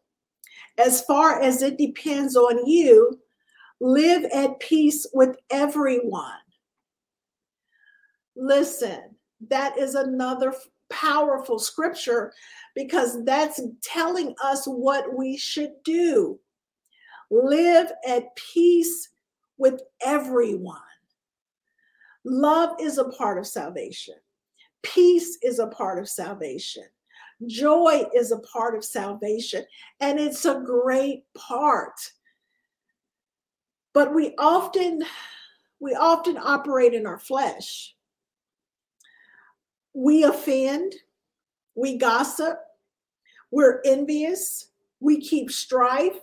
as 0.78 1.02
far 1.02 1.40
as 1.40 1.62
it 1.62 1.76
depends 1.76 2.36
on 2.36 2.66
you, 2.66 3.18
live 3.80 4.24
at 4.32 4.58
peace 4.60 5.06
with 5.12 5.36
everyone. 5.50 6.32
Listen, 8.36 9.16
that 9.48 9.78
is 9.78 9.94
another 9.94 10.54
powerful 10.90 11.58
scripture 11.58 12.32
because 12.74 13.24
that's 13.24 13.60
telling 13.82 14.34
us 14.42 14.66
what 14.66 15.16
we 15.16 15.36
should 15.36 15.72
do. 15.84 16.38
Live 17.30 17.90
at 18.06 18.34
peace 18.36 19.08
with 19.58 19.82
everyone. 20.04 20.80
Love 22.24 22.76
is 22.80 22.98
a 22.98 23.08
part 23.10 23.38
of 23.38 23.46
salvation. 23.46 24.14
Peace 24.82 25.38
is 25.42 25.58
a 25.58 25.66
part 25.66 25.98
of 25.98 26.08
salvation. 26.08 26.84
Joy 27.46 28.04
is 28.14 28.32
a 28.32 28.38
part 28.38 28.76
of 28.76 28.84
salvation, 28.84 29.64
and 30.00 30.18
it's 30.18 30.44
a 30.44 30.62
great 30.64 31.24
part. 31.34 31.94
But 33.92 34.14
we 34.14 34.34
often 34.38 35.02
we 35.80 35.94
often 35.94 36.38
operate 36.38 36.94
in 36.94 37.06
our 37.06 37.18
flesh. 37.18 37.95
We 39.98 40.24
offend, 40.24 40.94
we 41.74 41.96
gossip, 41.96 42.58
we're 43.50 43.80
envious, 43.86 44.68
we 45.00 45.22
keep 45.22 45.50
strife, 45.50 46.20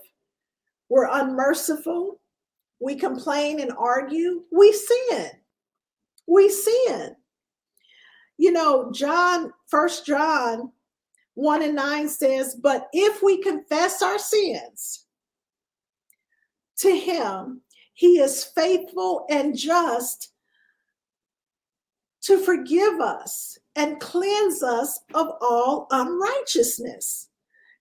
we're 0.88 1.08
unmerciful, 1.10 2.20
we 2.78 2.94
complain 2.94 3.58
and 3.58 3.72
argue, 3.76 4.44
we 4.52 4.72
sin. 4.72 5.30
We 6.28 6.50
sin. 6.50 7.16
You 8.38 8.52
know, 8.52 8.92
John, 8.92 9.52
First 9.66 10.06
John 10.06 10.70
1 11.34 11.62
and 11.62 11.74
9 11.74 12.08
says, 12.08 12.54
But 12.54 12.86
if 12.92 13.24
we 13.24 13.42
confess 13.42 14.02
our 14.02 14.20
sins 14.20 15.06
to 16.78 16.96
him, 16.96 17.62
he 17.94 18.20
is 18.20 18.44
faithful 18.44 19.26
and 19.28 19.58
just 19.58 20.30
to 22.22 22.38
forgive 22.38 23.00
us 23.00 23.58
and 23.76 24.00
cleanse 24.00 24.62
us 24.62 25.00
of 25.14 25.28
all 25.40 25.86
unrighteousness, 25.90 27.28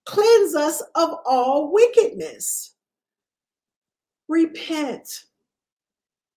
cleanse 0.06 0.56
us 0.56 0.82
of 0.96 1.12
all 1.26 1.72
wickedness. 1.72 2.76
Repent, 4.28 5.26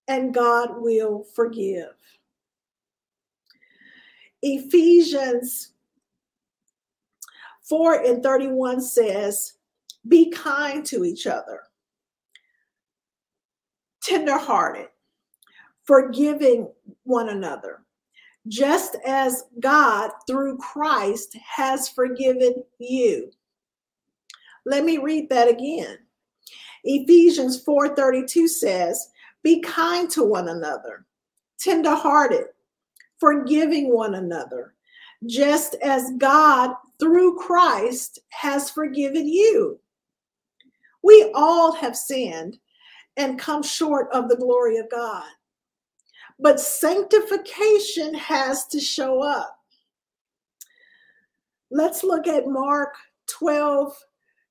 and 0.09 0.35
God 0.35 0.71
will 0.77 1.25
forgive. 1.35 1.95
Ephesians 4.43 5.73
4 7.63 8.05
and 8.05 8.23
31 8.23 8.81
says, 8.81 9.55
Be 10.07 10.31
kind 10.31 10.85
to 10.87 11.05
each 11.05 11.27
other, 11.27 11.63
tenderhearted, 14.03 14.89
forgiving 15.85 16.69
one 17.05 17.31
another, 17.31 17.86
just 18.49 18.97
as 19.05 19.45
God 19.61 20.11
through 20.27 20.59
Christ 20.59 21.37
has 21.37 21.89
forgiven 21.89 22.63
you. 22.79 23.31
Let 24.65 24.85
me 24.85 24.99
read 24.99 25.29
that 25.31 25.49
again. 25.49 25.99
Ephesians 26.85 27.63
4:32 27.63 28.49
says, 28.49 29.11
"Be 29.43 29.61
kind 29.61 30.09
to 30.11 30.23
one 30.23 30.49
another, 30.49 31.07
tenderhearted, 31.59 32.49
forgiving 33.19 33.93
one 33.93 34.15
another, 34.15 34.75
just 35.25 35.75
as 35.77 36.13
God 36.19 36.77
through 36.99 37.39
Christ 37.39 38.21
has 38.29 38.71
forgiven 38.71 39.27
you." 39.27 39.81
We 41.03 41.31
all 41.35 41.73
have 41.73 41.97
sinned 41.97 42.59
and 43.17 43.39
come 43.39 43.63
short 43.63 44.11
of 44.13 44.29
the 44.29 44.37
glory 44.37 44.77
of 44.77 44.91
God. 44.91 45.31
But 46.39 46.61
sanctification 46.61 48.15
has 48.15 48.67
to 48.69 48.81
show 48.81 49.23
up. 49.23 49.59
Let's 51.71 52.05
look 52.05 52.27
at 52.27 52.47
Mark 52.47 52.95
12, 53.29 53.93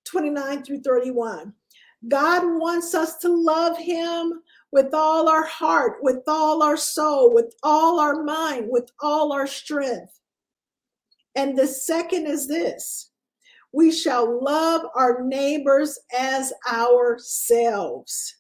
29 0.05 0.63
through 0.63 0.81
31. 0.81 1.53
God 2.07 2.43
wants 2.59 2.93
us 2.93 3.17
to 3.19 3.29
love 3.29 3.77
Him 3.77 4.41
with 4.71 4.93
all 4.93 5.29
our 5.29 5.45
heart, 5.45 5.97
with 6.01 6.23
all 6.27 6.61
our 6.61 6.77
soul, 6.77 7.33
with 7.33 7.55
all 7.63 7.99
our 7.99 8.23
mind, 8.23 8.67
with 8.69 8.91
all 8.99 9.31
our 9.31 9.47
strength. 9.47 10.19
And 11.35 11.57
the 11.57 11.67
second 11.67 12.27
is 12.27 12.47
this 12.47 13.11
we 13.71 13.91
shall 13.91 14.41
love 14.41 14.83
our 14.95 15.21
neighbors 15.21 15.99
as 16.17 16.53
ourselves. 16.71 18.37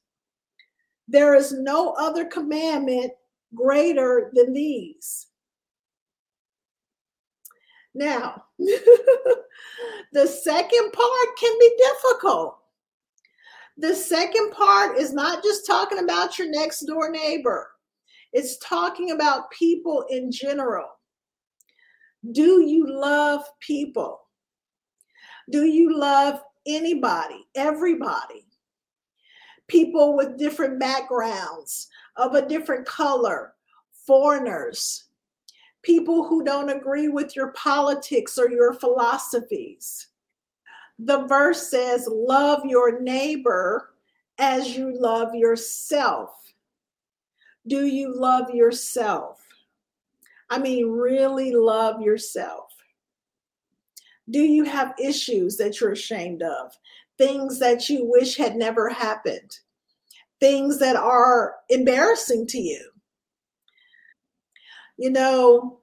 There 1.07 1.35
is 1.35 1.51
no 1.51 1.93
other 1.99 2.25
commandment 2.25 3.11
greater 3.55 4.31
than 4.33 4.53
these. 4.53 5.27
Now, 7.93 8.43
the 8.59 10.27
second 10.27 10.91
part 10.91 11.37
can 11.39 11.57
be 11.59 11.77
difficult. 11.77 12.57
The 13.77 13.95
second 13.95 14.51
part 14.51 14.97
is 14.97 15.13
not 15.13 15.43
just 15.43 15.65
talking 15.65 15.99
about 15.99 16.37
your 16.37 16.49
next 16.49 16.81
door 16.81 17.09
neighbor, 17.09 17.71
it's 18.33 18.57
talking 18.57 19.11
about 19.11 19.51
people 19.51 20.05
in 20.09 20.31
general. 20.31 20.89
Do 22.31 22.61
you 22.67 22.87
love 22.87 23.43
people? 23.59 24.19
Do 25.49 25.65
you 25.65 25.97
love 25.97 26.41
anybody, 26.67 27.45
everybody? 27.55 28.45
People 29.67 30.17
with 30.17 30.37
different 30.37 30.79
backgrounds, 30.79 31.87
of 32.17 32.33
a 32.33 32.47
different 32.47 32.85
color, 32.85 33.53
foreigners, 34.05 35.05
people 35.81 36.27
who 36.27 36.43
don't 36.43 36.69
agree 36.69 37.09
with 37.09 37.35
your 37.35 37.49
politics 37.51 38.37
or 38.37 38.49
your 38.49 38.73
philosophies. 38.73 40.07
The 40.97 41.25
verse 41.27 41.69
says, 41.69 42.07
Love 42.11 42.65
your 42.65 42.99
neighbor 43.01 43.93
as 44.37 44.75
you 44.75 44.97
love 44.99 45.35
yourself. 45.35 46.53
Do 47.67 47.85
you 47.85 48.13
love 48.13 48.49
yourself? 48.51 49.41
I 50.49 50.59
mean, 50.59 50.87
really 50.87 51.51
love 51.51 52.01
yourself. 52.01 52.71
Do 54.29 54.39
you 54.39 54.63
have 54.63 54.93
issues 55.01 55.57
that 55.57 55.79
you're 55.79 55.91
ashamed 55.91 56.41
of? 56.41 56.77
Things 57.17 57.59
that 57.59 57.89
you 57.89 58.05
wish 58.05 58.37
had 58.37 58.55
never 58.55 58.89
happened? 58.89 59.59
Things 60.45 60.77
that 60.77 60.95
are 60.95 61.55
embarrassing 61.69 62.45
to 62.49 62.59
you? 62.59 62.91
You 64.95 65.09
know, 65.09 65.79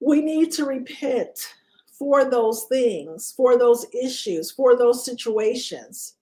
we 0.00 0.20
need 0.20 0.52
to 0.52 0.66
repent 0.66 1.54
for 1.98 2.28
those 2.28 2.66
things, 2.68 3.32
for 3.34 3.58
those 3.58 3.86
issues, 3.94 4.50
for 4.50 4.76
those 4.76 5.02
situations. 5.02 6.16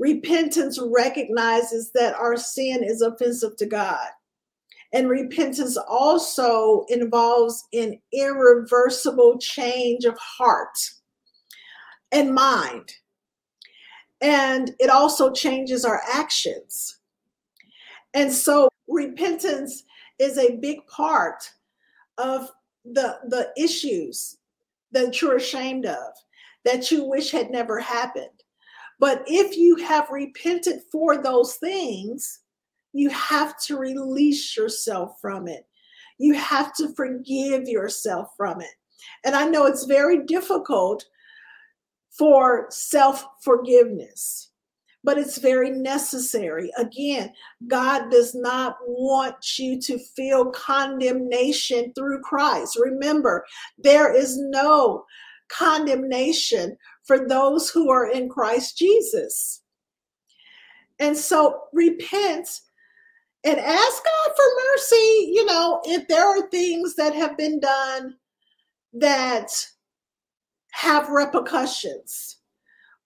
Repentance 0.00 0.80
recognizes 0.82 1.92
that 1.92 2.16
our 2.16 2.36
sin 2.36 2.82
is 2.82 3.00
offensive 3.00 3.56
to 3.58 3.66
God. 3.66 4.08
And 4.92 5.08
repentance 5.08 5.76
also 5.76 6.84
involves 6.88 7.62
an 7.72 8.00
irreversible 8.12 9.38
change 9.38 10.04
of 10.04 10.18
heart 10.18 10.76
and 12.10 12.34
mind. 12.34 12.92
And 14.20 14.74
it 14.78 14.90
also 14.90 15.32
changes 15.32 15.84
our 15.84 16.02
actions. 16.12 16.98
And 18.14 18.32
so 18.32 18.68
repentance 18.88 19.84
is 20.18 20.38
a 20.38 20.56
big 20.56 20.86
part 20.86 21.50
of 22.16 22.50
the, 22.84 23.18
the 23.28 23.52
issues 23.56 24.38
that 24.92 25.20
you're 25.20 25.36
ashamed 25.36 25.86
of, 25.86 26.14
that 26.64 26.90
you 26.90 27.04
wish 27.04 27.30
had 27.30 27.50
never 27.50 27.78
happened. 27.78 28.26
But 28.98 29.22
if 29.26 29.56
you 29.56 29.76
have 29.76 30.10
repented 30.10 30.80
for 30.90 31.22
those 31.22 31.54
things, 31.56 32.40
you 32.92 33.10
have 33.10 33.58
to 33.66 33.76
release 33.76 34.56
yourself 34.56 35.18
from 35.20 35.46
it. 35.46 35.66
You 36.18 36.34
have 36.34 36.74
to 36.76 36.92
forgive 36.94 37.68
yourself 37.68 38.30
from 38.36 38.60
it. 38.60 38.72
And 39.24 39.36
I 39.36 39.46
know 39.46 39.66
it's 39.66 39.84
very 39.84 40.24
difficult 40.24 41.04
for 42.18 42.66
self 42.70 43.24
forgiveness, 43.42 44.50
but 45.04 45.16
it's 45.16 45.38
very 45.38 45.70
necessary. 45.70 46.70
Again, 46.76 47.32
God 47.68 48.10
does 48.10 48.34
not 48.34 48.76
want 48.86 49.58
you 49.58 49.80
to 49.82 49.98
feel 49.98 50.50
condemnation 50.50 51.92
through 51.94 52.20
Christ. 52.22 52.78
Remember, 52.78 53.44
there 53.78 54.12
is 54.12 54.36
no 54.36 55.04
condemnation 55.48 56.76
for 57.04 57.26
those 57.26 57.70
who 57.70 57.90
are 57.90 58.10
in 58.10 58.28
Christ 58.28 58.76
Jesus. 58.76 59.62
And 61.00 61.16
so 61.16 61.62
repent 61.72 62.60
and 63.44 63.58
ask 63.58 64.04
God 64.04 64.32
for 64.36 64.44
mercy. 64.72 65.30
You 65.32 65.46
know, 65.46 65.80
if 65.84 66.08
there 66.08 66.26
are 66.26 66.50
things 66.50 66.96
that 66.96 67.14
have 67.14 67.36
been 67.36 67.60
done 67.60 68.16
that 68.94 69.50
have 70.72 71.08
repercussions 71.08 72.36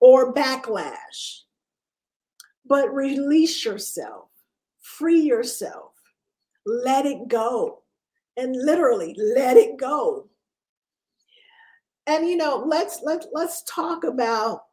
or 0.01 0.35
backlash, 0.35 1.41
but 2.67 2.93
release 2.93 3.65
yourself, 3.65 4.29
free 4.81 5.21
yourself, 5.21 5.93
let 6.67 7.07
it 7.07 7.29
go, 7.29 7.83
and 8.37 8.55
literally 8.57 9.17
let 9.37 9.57
it 9.57 9.77
go. 9.77 10.29
And 12.07 12.29
you 12.29 12.37
know, 12.37 12.65
let's 12.67 13.01
let 13.03 13.27
let's 13.33 13.63
talk 13.63 14.05
about 14.05 14.65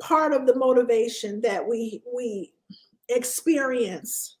part 0.00 0.32
of 0.32 0.46
the 0.46 0.56
motivation 0.56 1.40
that 1.42 1.66
we 1.66 2.02
we 2.12 2.52
experience. 3.08 4.36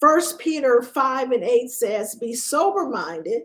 First 0.00 0.38
Peter 0.38 0.82
5 0.82 1.32
and 1.32 1.42
8 1.42 1.70
says, 1.70 2.14
Be 2.14 2.34
sober 2.34 2.88
minded, 2.88 3.42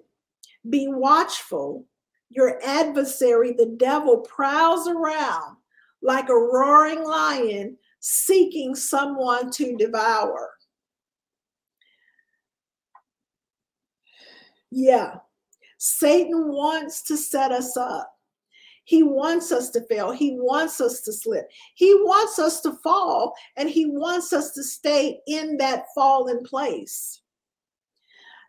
be 0.69 0.87
watchful. 0.87 1.85
Your 2.29 2.59
adversary, 2.63 3.53
the 3.53 3.75
devil, 3.77 4.19
prowls 4.21 4.87
around 4.87 5.57
like 6.01 6.29
a 6.29 6.33
roaring 6.33 7.03
lion 7.03 7.77
seeking 7.99 8.75
someone 8.75 9.49
to 9.51 9.77
devour. 9.77 10.51
Yeah, 14.71 15.17
Satan 15.77 16.49
wants 16.49 17.03
to 17.03 17.17
set 17.17 17.51
us 17.51 17.77
up. 17.77 18.12
He 18.85 19.01
wants 19.01 19.51
us 19.51 19.69
to 19.71 19.81
fail. 19.87 20.11
He 20.11 20.35
wants 20.37 20.81
us 20.81 21.01
to 21.01 21.13
slip. 21.13 21.49
He 21.75 21.93
wants 21.95 22.37
us 22.39 22.61
to 22.61 22.73
fall, 22.83 23.33
and 23.55 23.69
he 23.69 23.85
wants 23.85 24.33
us 24.33 24.51
to 24.51 24.63
stay 24.63 25.19
in 25.27 25.57
that 25.57 25.85
fallen 25.95 26.43
place. 26.43 27.21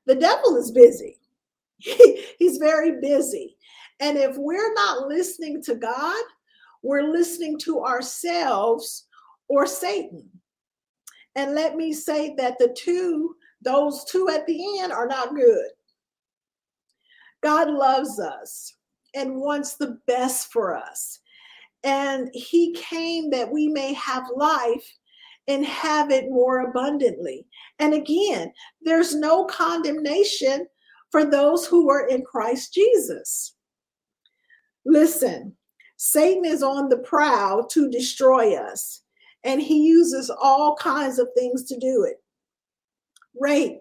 The 0.07 0.17
devil 0.17 0.57
is 0.57 0.71
busy. 0.73 1.19
He's 1.79 2.59
very 2.59 3.01
busy. 3.01 3.57
And 4.01 4.19
if 4.19 4.37
we're 4.37 4.75
not 4.75 5.07
listening 5.07 5.63
to 5.63 5.77
God, 5.77 6.25
we're 6.83 7.11
listening 7.11 7.59
to 7.61 7.85
ourselves 7.85 9.07
or 9.49 9.67
Satan. 9.67 10.29
And 11.37 11.55
let 11.55 11.77
me 11.77 11.93
say 11.93 12.35
that 12.37 12.59
the 12.59 12.77
two, 12.77 13.37
those 13.63 14.05
two 14.05 14.29
at 14.29 14.47
the 14.47 14.81
end, 14.81 14.93
are 14.93 15.07
not 15.07 15.35
good. 15.35 15.69
God 17.43 17.71
loves 17.71 18.19
us 18.19 18.75
and 19.15 19.37
wants 19.37 19.77
the 19.77 19.99
best 20.07 20.53
for 20.53 20.77
us. 20.77 21.21
And 21.83 22.31
he 22.33 22.75
came 22.75 23.31
that 23.31 23.51
we 23.51 23.69
may 23.69 23.93
have 23.95 24.25
life 24.35 24.87
and 25.49 25.65
have 25.67 26.11
it 26.11 26.31
more 26.31 26.61
abundantly. 26.61 27.47
And 27.79 27.93
again, 27.93 28.53
there's 28.83 29.15
no 29.15 29.45
condemnation 29.45 30.67
for 31.11 31.25
those 31.25 31.67
who 31.67 31.91
are 31.91 32.09
in 32.09 32.23
Christ 32.23 32.73
Jesus. 32.73 33.55
Listen, 34.87 35.55
Satan 35.97 36.45
is 36.45 36.63
on 36.63 36.89
the 36.89 36.99
prowl 36.99 37.67
to 37.69 37.91
destroy 37.91 38.55
us, 38.55 39.03
and 39.45 39.61
he 39.61 39.87
uses 39.87 40.31
all 40.31 40.77
kinds 40.77 41.19
of 41.19 41.29
things 41.37 41.65
to 41.65 41.79
do 41.79 42.05
it 42.05 42.17
rape, 43.41 43.81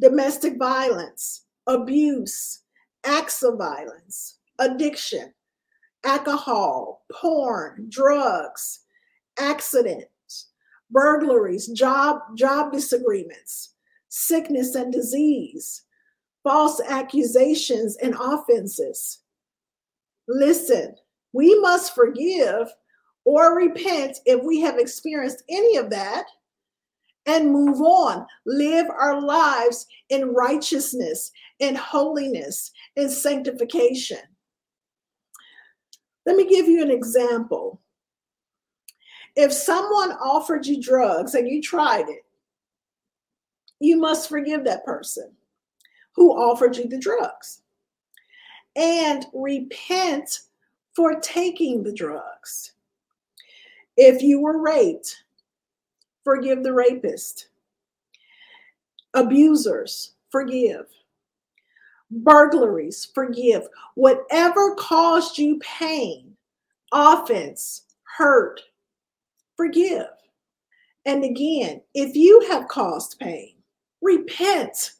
domestic 0.00 0.58
violence, 0.58 1.44
abuse, 1.66 2.62
acts 3.04 3.42
of 3.42 3.58
violence, 3.58 4.35
addiction, 4.58 5.32
alcohol, 6.04 7.04
porn, 7.12 7.86
drugs, 7.88 8.80
accidents, 9.38 10.50
burglaries, 10.90 11.66
job 11.68 12.20
job 12.36 12.72
disagreements, 12.72 13.74
sickness 14.08 14.74
and 14.74 14.92
disease, 14.92 15.82
false 16.42 16.80
accusations 16.80 17.96
and 17.96 18.14
offenses. 18.14 19.20
Listen, 20.28 20.94
we 21.32 21.58
must 21.60 21.94
forgive 21.94 22.72
or 23.24 23.56
repent 23.56 24.18
if 24.24 24.42
we 24.44 24.60
have 24.60 24.78
experienced 24.78 25.42
any 25.50 25.76
of 25.76 25.90
that 25.90 26.24
and 27.26 27.50
move 27.50 27.80
on. 27.80 28.24
Live 28.46 28.86
our 28.88 29.20
lives 29.20 29.86
in 30.08 30.32
righteousness, 30.32 31.32
in 31.58 31.74
holiness, 31.74 32.70
in 32.94 33.10
sanctification. 33.10 34.18
Let 36.26 36.36
me 36.36 36.46
give 36.48 36.66
you 36.66 36.82
an 36.82 36.90
example. 36.90 37.80
If 39.36 39.52
someone 39.52 40.12
offered 40.12 40.66
you 40.66 40.82
drugs 40.82 41.34
and 41.34 41.48
you 41.48 41.62
tried 41.62 42.08
it, 42.08 42.24
you 43.78 43.96
must 43.96 44.28
forgive 44.28 44.64
that 44.64 44.84
person 44.84 45.30
who 46.14 46.32
offered 46.32 46.76
you 46.76 46.88
the 46.88 46.98
drugs 46.98 47.60
and 48.74 49.26
repent 49.32 50.40
for 50.94 51.20
taking 51.20 51.82
the 51.82 51.92
drugs. 51.92 52.72
If 53.96 54.22
you 54.22 54.40
were 54.40 54.60
raped, 54.60 55.14
forgive 56.24 56.62
the 56.62 56.72
rapist. 56.72 57.48
Abusers, 59.14 60.12
forgive. 60.30 60.86
Burglaries, 62.10 63.10
forgive. 63.14 63.68
Whatever 63.94 64.74
caused 64.76 65.38
you 65.38 65.58
pain, 65.58 66.36
offense, 66.92 67.82
hurt, 68.16 68.60
forgive. 69.56 70.06
And 71.04 71.24
again, 71.24 71.80
if 71.94 72.16
you 72.16 72.46
have 72.50 72.68
caused 72.68 73.18
pain, 73.18 73.54
repent, 74.02 74.92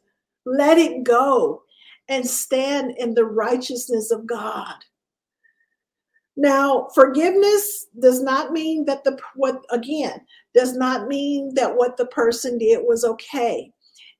let 0.44 0.78
it 0.78 1.04
go, 1.04 1.62
and 2.08 2.26
stand 2.26 2.94
in 2.98 3.14
the 3.14 3.24
righteousness 3.24 4.10
of 4.10 4.26
God. 4.26 4.74
Now, 6.36 6.88
forgiveness 6.94 7.86
does 8.00 8.22
not 8.22 8.52
mean 8.52 8.84
that 8.84 9.02
the 9.04 9.18
what 9.34 9.62
again 9.70 10.20
does 10.54 10.76
not 10.76 11.08
mean 11.08 11.54
that 11.54 11.74
what 11.74 11.96
the 11.96 12.06
person 12.06 12.58
did 12.58 12.80
was 12.86 13.04
okay. 13.04 13.72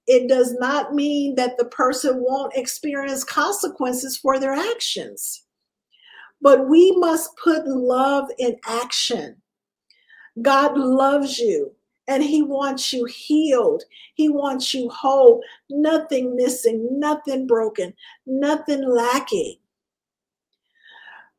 It 0.07 0.29
does 0.29 0.55
not 0.55 0.95
mean 0.95 1.35
that 1.35 1.59
the 1.59 1.64
person 1.64 2.23
won't 2.23 2.57
experience 2.57 3.25
consequences 3.25 4.16
for 4.16 4.38
their 4.38 4.53
actions. 4.53 5.45
But 6.40 6.69
we 6.69 6.92
must 6.92 7.37
put 7.42 7.66
love 7.66 8.29
in 8.38 8.57
action. 8.66 9.42
God 10.42 10.77
loves 10.77 11.38
you 11.38 11.73
and 12.09 12.23
he 12.23 12.42
wants 12.42 12.92
you 12.92 13.05
healed. 13.07 13.83
He 14.14 14.29
wants 14.29 14.73
you 14.73 14.88
whole, 14.90 15.42
nothing 15.71 16.37
missing, 16.37 17.01
nothing 17.01 17.47
broken, 17.47 17.95
nothing 18.27 18.88
lacking. 18.88 19.57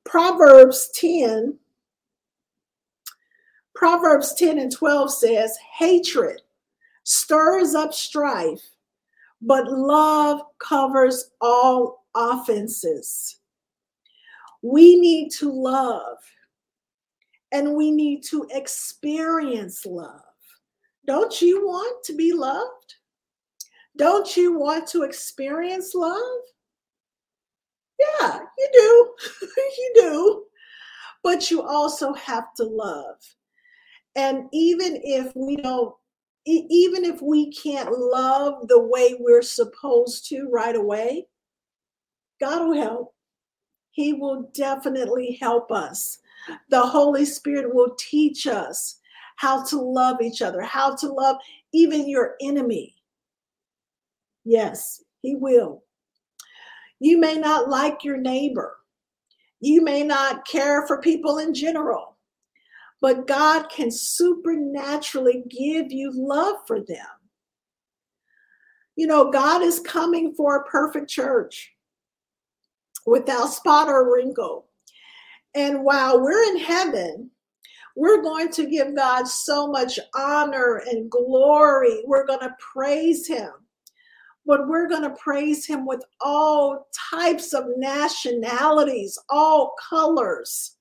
Proverbs 0.04 0.90
10, 0.96 1.58
Proverbs 3.76 4.34
10 4.34 4.58
and 4.58 4.72
12 4.72 5.14
says, 5.14 5.58
hatred 5.78 6.42
stirs 7.08 7.74
up 7.74 7.94
strife, 7.94 8.70
but 9.42 9.66
love 9.72 10.42
covers 10.60 11.32
all 11.40 12.06
offenses. 12.14 13.38
We 14.62 15.00
need 15.00 15.32
to 15.40 15.50
love 15.50 16.18
and 17.54 17.76
we 17.76 17.92
need 17.92 18.24
to 18.26 18.46
experience 18.52 19.86
love. 19.86 20.20
Don't 21.06 21.42
you 21.42 21.66
want 21.66 22.04
to 22.04 22.14
be 22.14 22.34
loved? 22.34 22.96
Don't 23.96 24.36
you 24.36 24.60
want 24.60 24.86
to 24.88 25.04
experience 25.04 25.96
love? 25.96 26.42
Yeah, 28.00 28.40
you 28.58 28.70
do. 28.74 29.48
you 29.78 29.92
do. 29.96 30.44
But 31.24 31.50
you 31.50 31.62
also 31.62 32.14
have 32.16 32.54
to 32.56 32.66
love. 32.66 33.16
And 34.18 34.50
even 34.52 35.00
if 35.06 35.32
we 35.38 35.56
don't, 35.56 35.96
even 36.48 37.04
if 37.04 37.22
we 37.22 37.52
can't 37.52 37.92
love 37.92 38.68
the 38.68 38.80
way 38.80 39.16
we're 39.20 39.42
supposed 39.42 40.28
to 40.30 40.48
right 40.50 40.76
away, 40.76 41.28
God 42.40 42.68
will 42.68 42.82
help. 42.82 43.14
He 43.92 44.14
will 44.14 44.50
definitely 44.54 45.38
help 45.42 45.72
us. 45.72 46.20
The 46.70 46.82
Holy 46.82 47.26
Spirit 47.26 47.74
will 47.74 47.96
teach 48.00 48.48
us 48.48 49.00
how 49.38 49.64
to 49.66 49.82
love 49.82 50.22
each 50.22 50.42
other, 50.42 50.62
how 50.62 50.96
to 50.96 51.08
love 51.08 51.38
even 51.74 52.08
your 52.08 52.36
enemy. 52.42 52.96
Yes, 54.46 55.04
He 55.22 55.36
will. 55.36 55.84
You 57.00 57.20
may 57.20 57.36
not 57.36 57.70
like 57.70 58.04
your 58.04 58.18
neighbor. 58.18 58.78
You 59.60 59.84
may 59.84 60.04
not 60.04 60.48
care 60.48 60.86
for 60.88 61.02
people 61.02 61.40
in 61.40 61.54
general, 61.54 62.07
but 63.02 63.28
God 63.28 63.70
can 63.70 63.92
supernaturally 63.92 65.44
give 65.50 65.92
you 65.92 66.12
love 66.14 66.58
for 66.66 66.80
them. 66.80 67.06
You 68.96 69.08
know, 69.08 69.32
God 69.32 69.62
is 69.62 69.80
coming 69.80 70.34
for 70.34 70.58
a 70.58 70.66
perfect 70.66 71.10
church 71.10 71.74
without 73.06 73.48
spot 73.48 73.88
or 73.88 74.14
wrinkle. 74.14 74.68
And 75.54 75.84
while 75.84 76.22
we're 76.22 76.44
in 76.52 76.60
heaven, 76.60 77.30
we're 77.96 78.22
going 78.22 78.52
to 78.52 78.66
give 78.66 78.96
God 78.96 79.28
so 79.28 79.68
much 79.68 80.00
honor 80.16 80.84
and 80.88 81.10
glory. 81.10 82.04
We're 82.06 82.26
going 82.26 82.42
to 82.42 82.56
praise 82.60 83.28
Him 83.28 83.52
but 84.48 84.66
we're 84.66 84.88
going 84.88 85.04
to 85.04 85.10
praise 85.12 85.66
him 85.66 85.86
with 85.86 86.04
all 86.22 86.88
types 87.12 87.54
of 87.54 87.66
nationalities, 87.76 89.20
all 89.30 89.76
colors. 89.90 90.77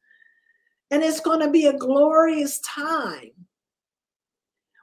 And 0.90 1.02
it's 1.02 1.20
going 1.20 1.40
to 1.40 1.50
be 1.50 1.66
a 1.66 1.76
glorious 1.76 2.60
time. 2.60 3.32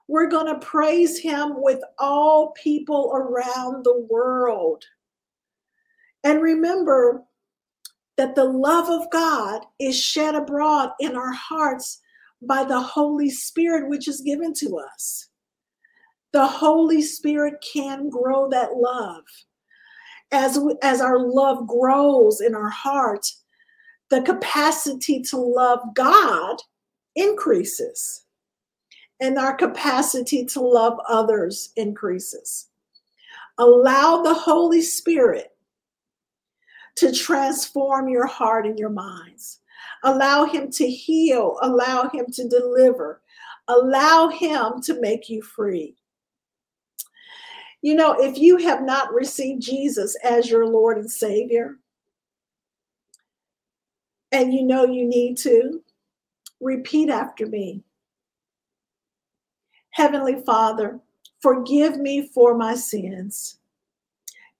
We're 0.07 0.29
going 0.29 0.47
to 0.47 0.65
praise 0.65 1.17
him 1.17 1.53
with 1.55 1.79
all 1.97 2.51
people 2.51 3.11
around 3.15 3.83
the 3.83 4.05
world. 4.09 4.83
And 6.23 6.41
remember 6.41 7.23
that 8.17 8.35
the 8.35 8.43
love 8.43 8.89
of 8.89 9.09
God 9.11 9.65
is 9.79 9.99
shed 9.99 10.35
abroad 10.35 10.91
in 10.99 11.15
our 11.15 11.31
hearts 11.31 12.01
by 12.41 12.63
the 12.63 12.79
Holy 12.79 13.29
Spirit, 13.29 13.89
which 13.89 14.07
is 14.07 14.21
given 14.21 14.53
to 14.55 14.77
us. 14.77 15.29
The 16.33 16.45
Holy 16.45 17.01
Spirit 17.01 17.63
can 17.73 18.09
grow 18.09 18.49
that 18.49 18.73
love. 18.75 19.23
As, 20.31 20.59
as 20.81 20.99
our 20.99 21.19
love 21.19 21.67
grows 21.67 22.41
in 22.41 22.55
our 22.55 22.69
heart, 22.69 23.25
the 24.13 24.21
capacity 24.21 25.23
to 25.23 25.37
love 25.37 25.79
God 25.95 26.61
increases, 27.15 28.25
and 29.19 29.39
our 29.39 29.55
capacity 29.55 30.45
to 30.45 30.61
love 30.61 30.99
others 31.09 31.71
increases. 31.77 32.67
Allow 33.57 34.21
the 34.21 34.35
Holy 34.35 34.83
Spirit 34.83 35.47
to 36.97 37.11
transform 37.11 38.07
your 38.07 38.27
heart 38.27 38.67
and 38.67 38.77
your 38.77 38.91
minds. 38.91 39.61
Allow 40.03 40.45
Him 40.45 40.69
to 40.73 40.87
heal, 40.87 41.57
allow 41.63 42.07
Him 42.07 42.27
to 42.33 42.47
deliver, 42.47 43.19
allow 43.67 44.27
Him 44.27 44.79
to 44.83 45.01
make 45.01 45.27
you 45.27 45.41
free. 45.41 45.95
You 47.81 47.95
know, 47.95 48.13
if 48.19 48.37
you 48.37 48.57
have 48.57 48.83
not 48.83 49.11
received 49.11 49.63
Jesus 49.63 50.15
as 50.23 50.51
your 50.51 50.67
Lord 50.67 50.99
and 50.99 51.09
Savior, 51.09 51.79
and 54.33 54.51
you 54.51 54.63
know 54.63 54.83
you 54.83 55.07
need 55.07 55.37
to, 55.37 55.81
repeat 56.59 57.09
after 57.09 57.45
me. 57.45 57.83
Heavenly 59.91 60.41
Father, 60.43 60.99
forgive 61.39 61.97
me 61.97 62.27
for 62.33 62.57
my 62.57 62.73
sins. 62.73 63.59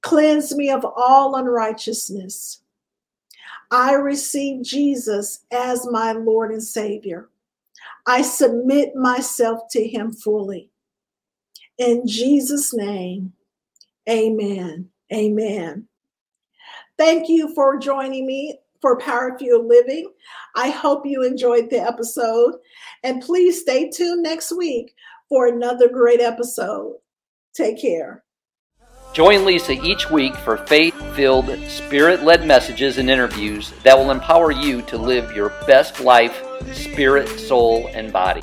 Cleanse 0.01 0.55
me 0.55 0.69
of 0.69 0.85
all 0.85 1.35
unrighteousness. 1.35 2.61
I 3.71 3.93
receive 3.93 4.63
Jesus 4.63 5.45
as 5.51 5.87
my 5.89 6.11
Lord 6.11 6.51
and 6.51 6.61
Savior. 6.61 7.29
I 8.05 8.21
submit 8.21 8.95
myself 8.95 9.61
to 9.71 9.87
Him 9.87 10.11
fully. 10.11 10.69
In 11.79 12.07
Jesus' 12.07 12.75
name, 12.75 13.33
amen. 14.07 14.89
Amen. 15.11 15.87
Thank 16.97 17.27
you 17.29 17.55
for 17.55 17.77
joining 17.77 18.27
me 18.27 18.59
for 18.83 18.97
Power 18.97 19.37
Fuel 19.39 19.65
Living. 19.65 20.11
I 20.55 20.69
hope 20.69 21.05
you 21.05 21.23
enjoyed 21.23 21.69
the 21.69 21.79
episode. 21.79 22.55
And 23.01 23.21
please 23.21 23.61
stay 23.61 23.89
tuned 23.89 24.23
next 24.23 24.55
week 24.55 24.93
for 25.29 25.47
another 25.47 25.87
great 25.87 26.19
episode. 26.19 26.97
Take 27.55 27.81
care. 27.81 28.25
Join 29.13 29.45
Lisa 29.45 29.71
each 29.71 30.09
week 30.11 30.35
for 30.35 30.57
faith 30.57 30.95
filled, 31.15 31.47
spirit 31.69 32.23
led 32.23 32.45
messages 32.45 32.97
and 32.97 33.09
interviews 33.09 33.71
that 33.83 33.97
will 33.97 34.11
empower 34.11 34.51
you 34.51 34.81
to 34.83 34.97
live 34.97 35.33
your 35.33 35.49
best 35.65 36.01
life, 36.01 36.43
spirit, 36.73 37.29
soul, 37.39 37.87
and 37.93 38.11
body. 38.11 38.41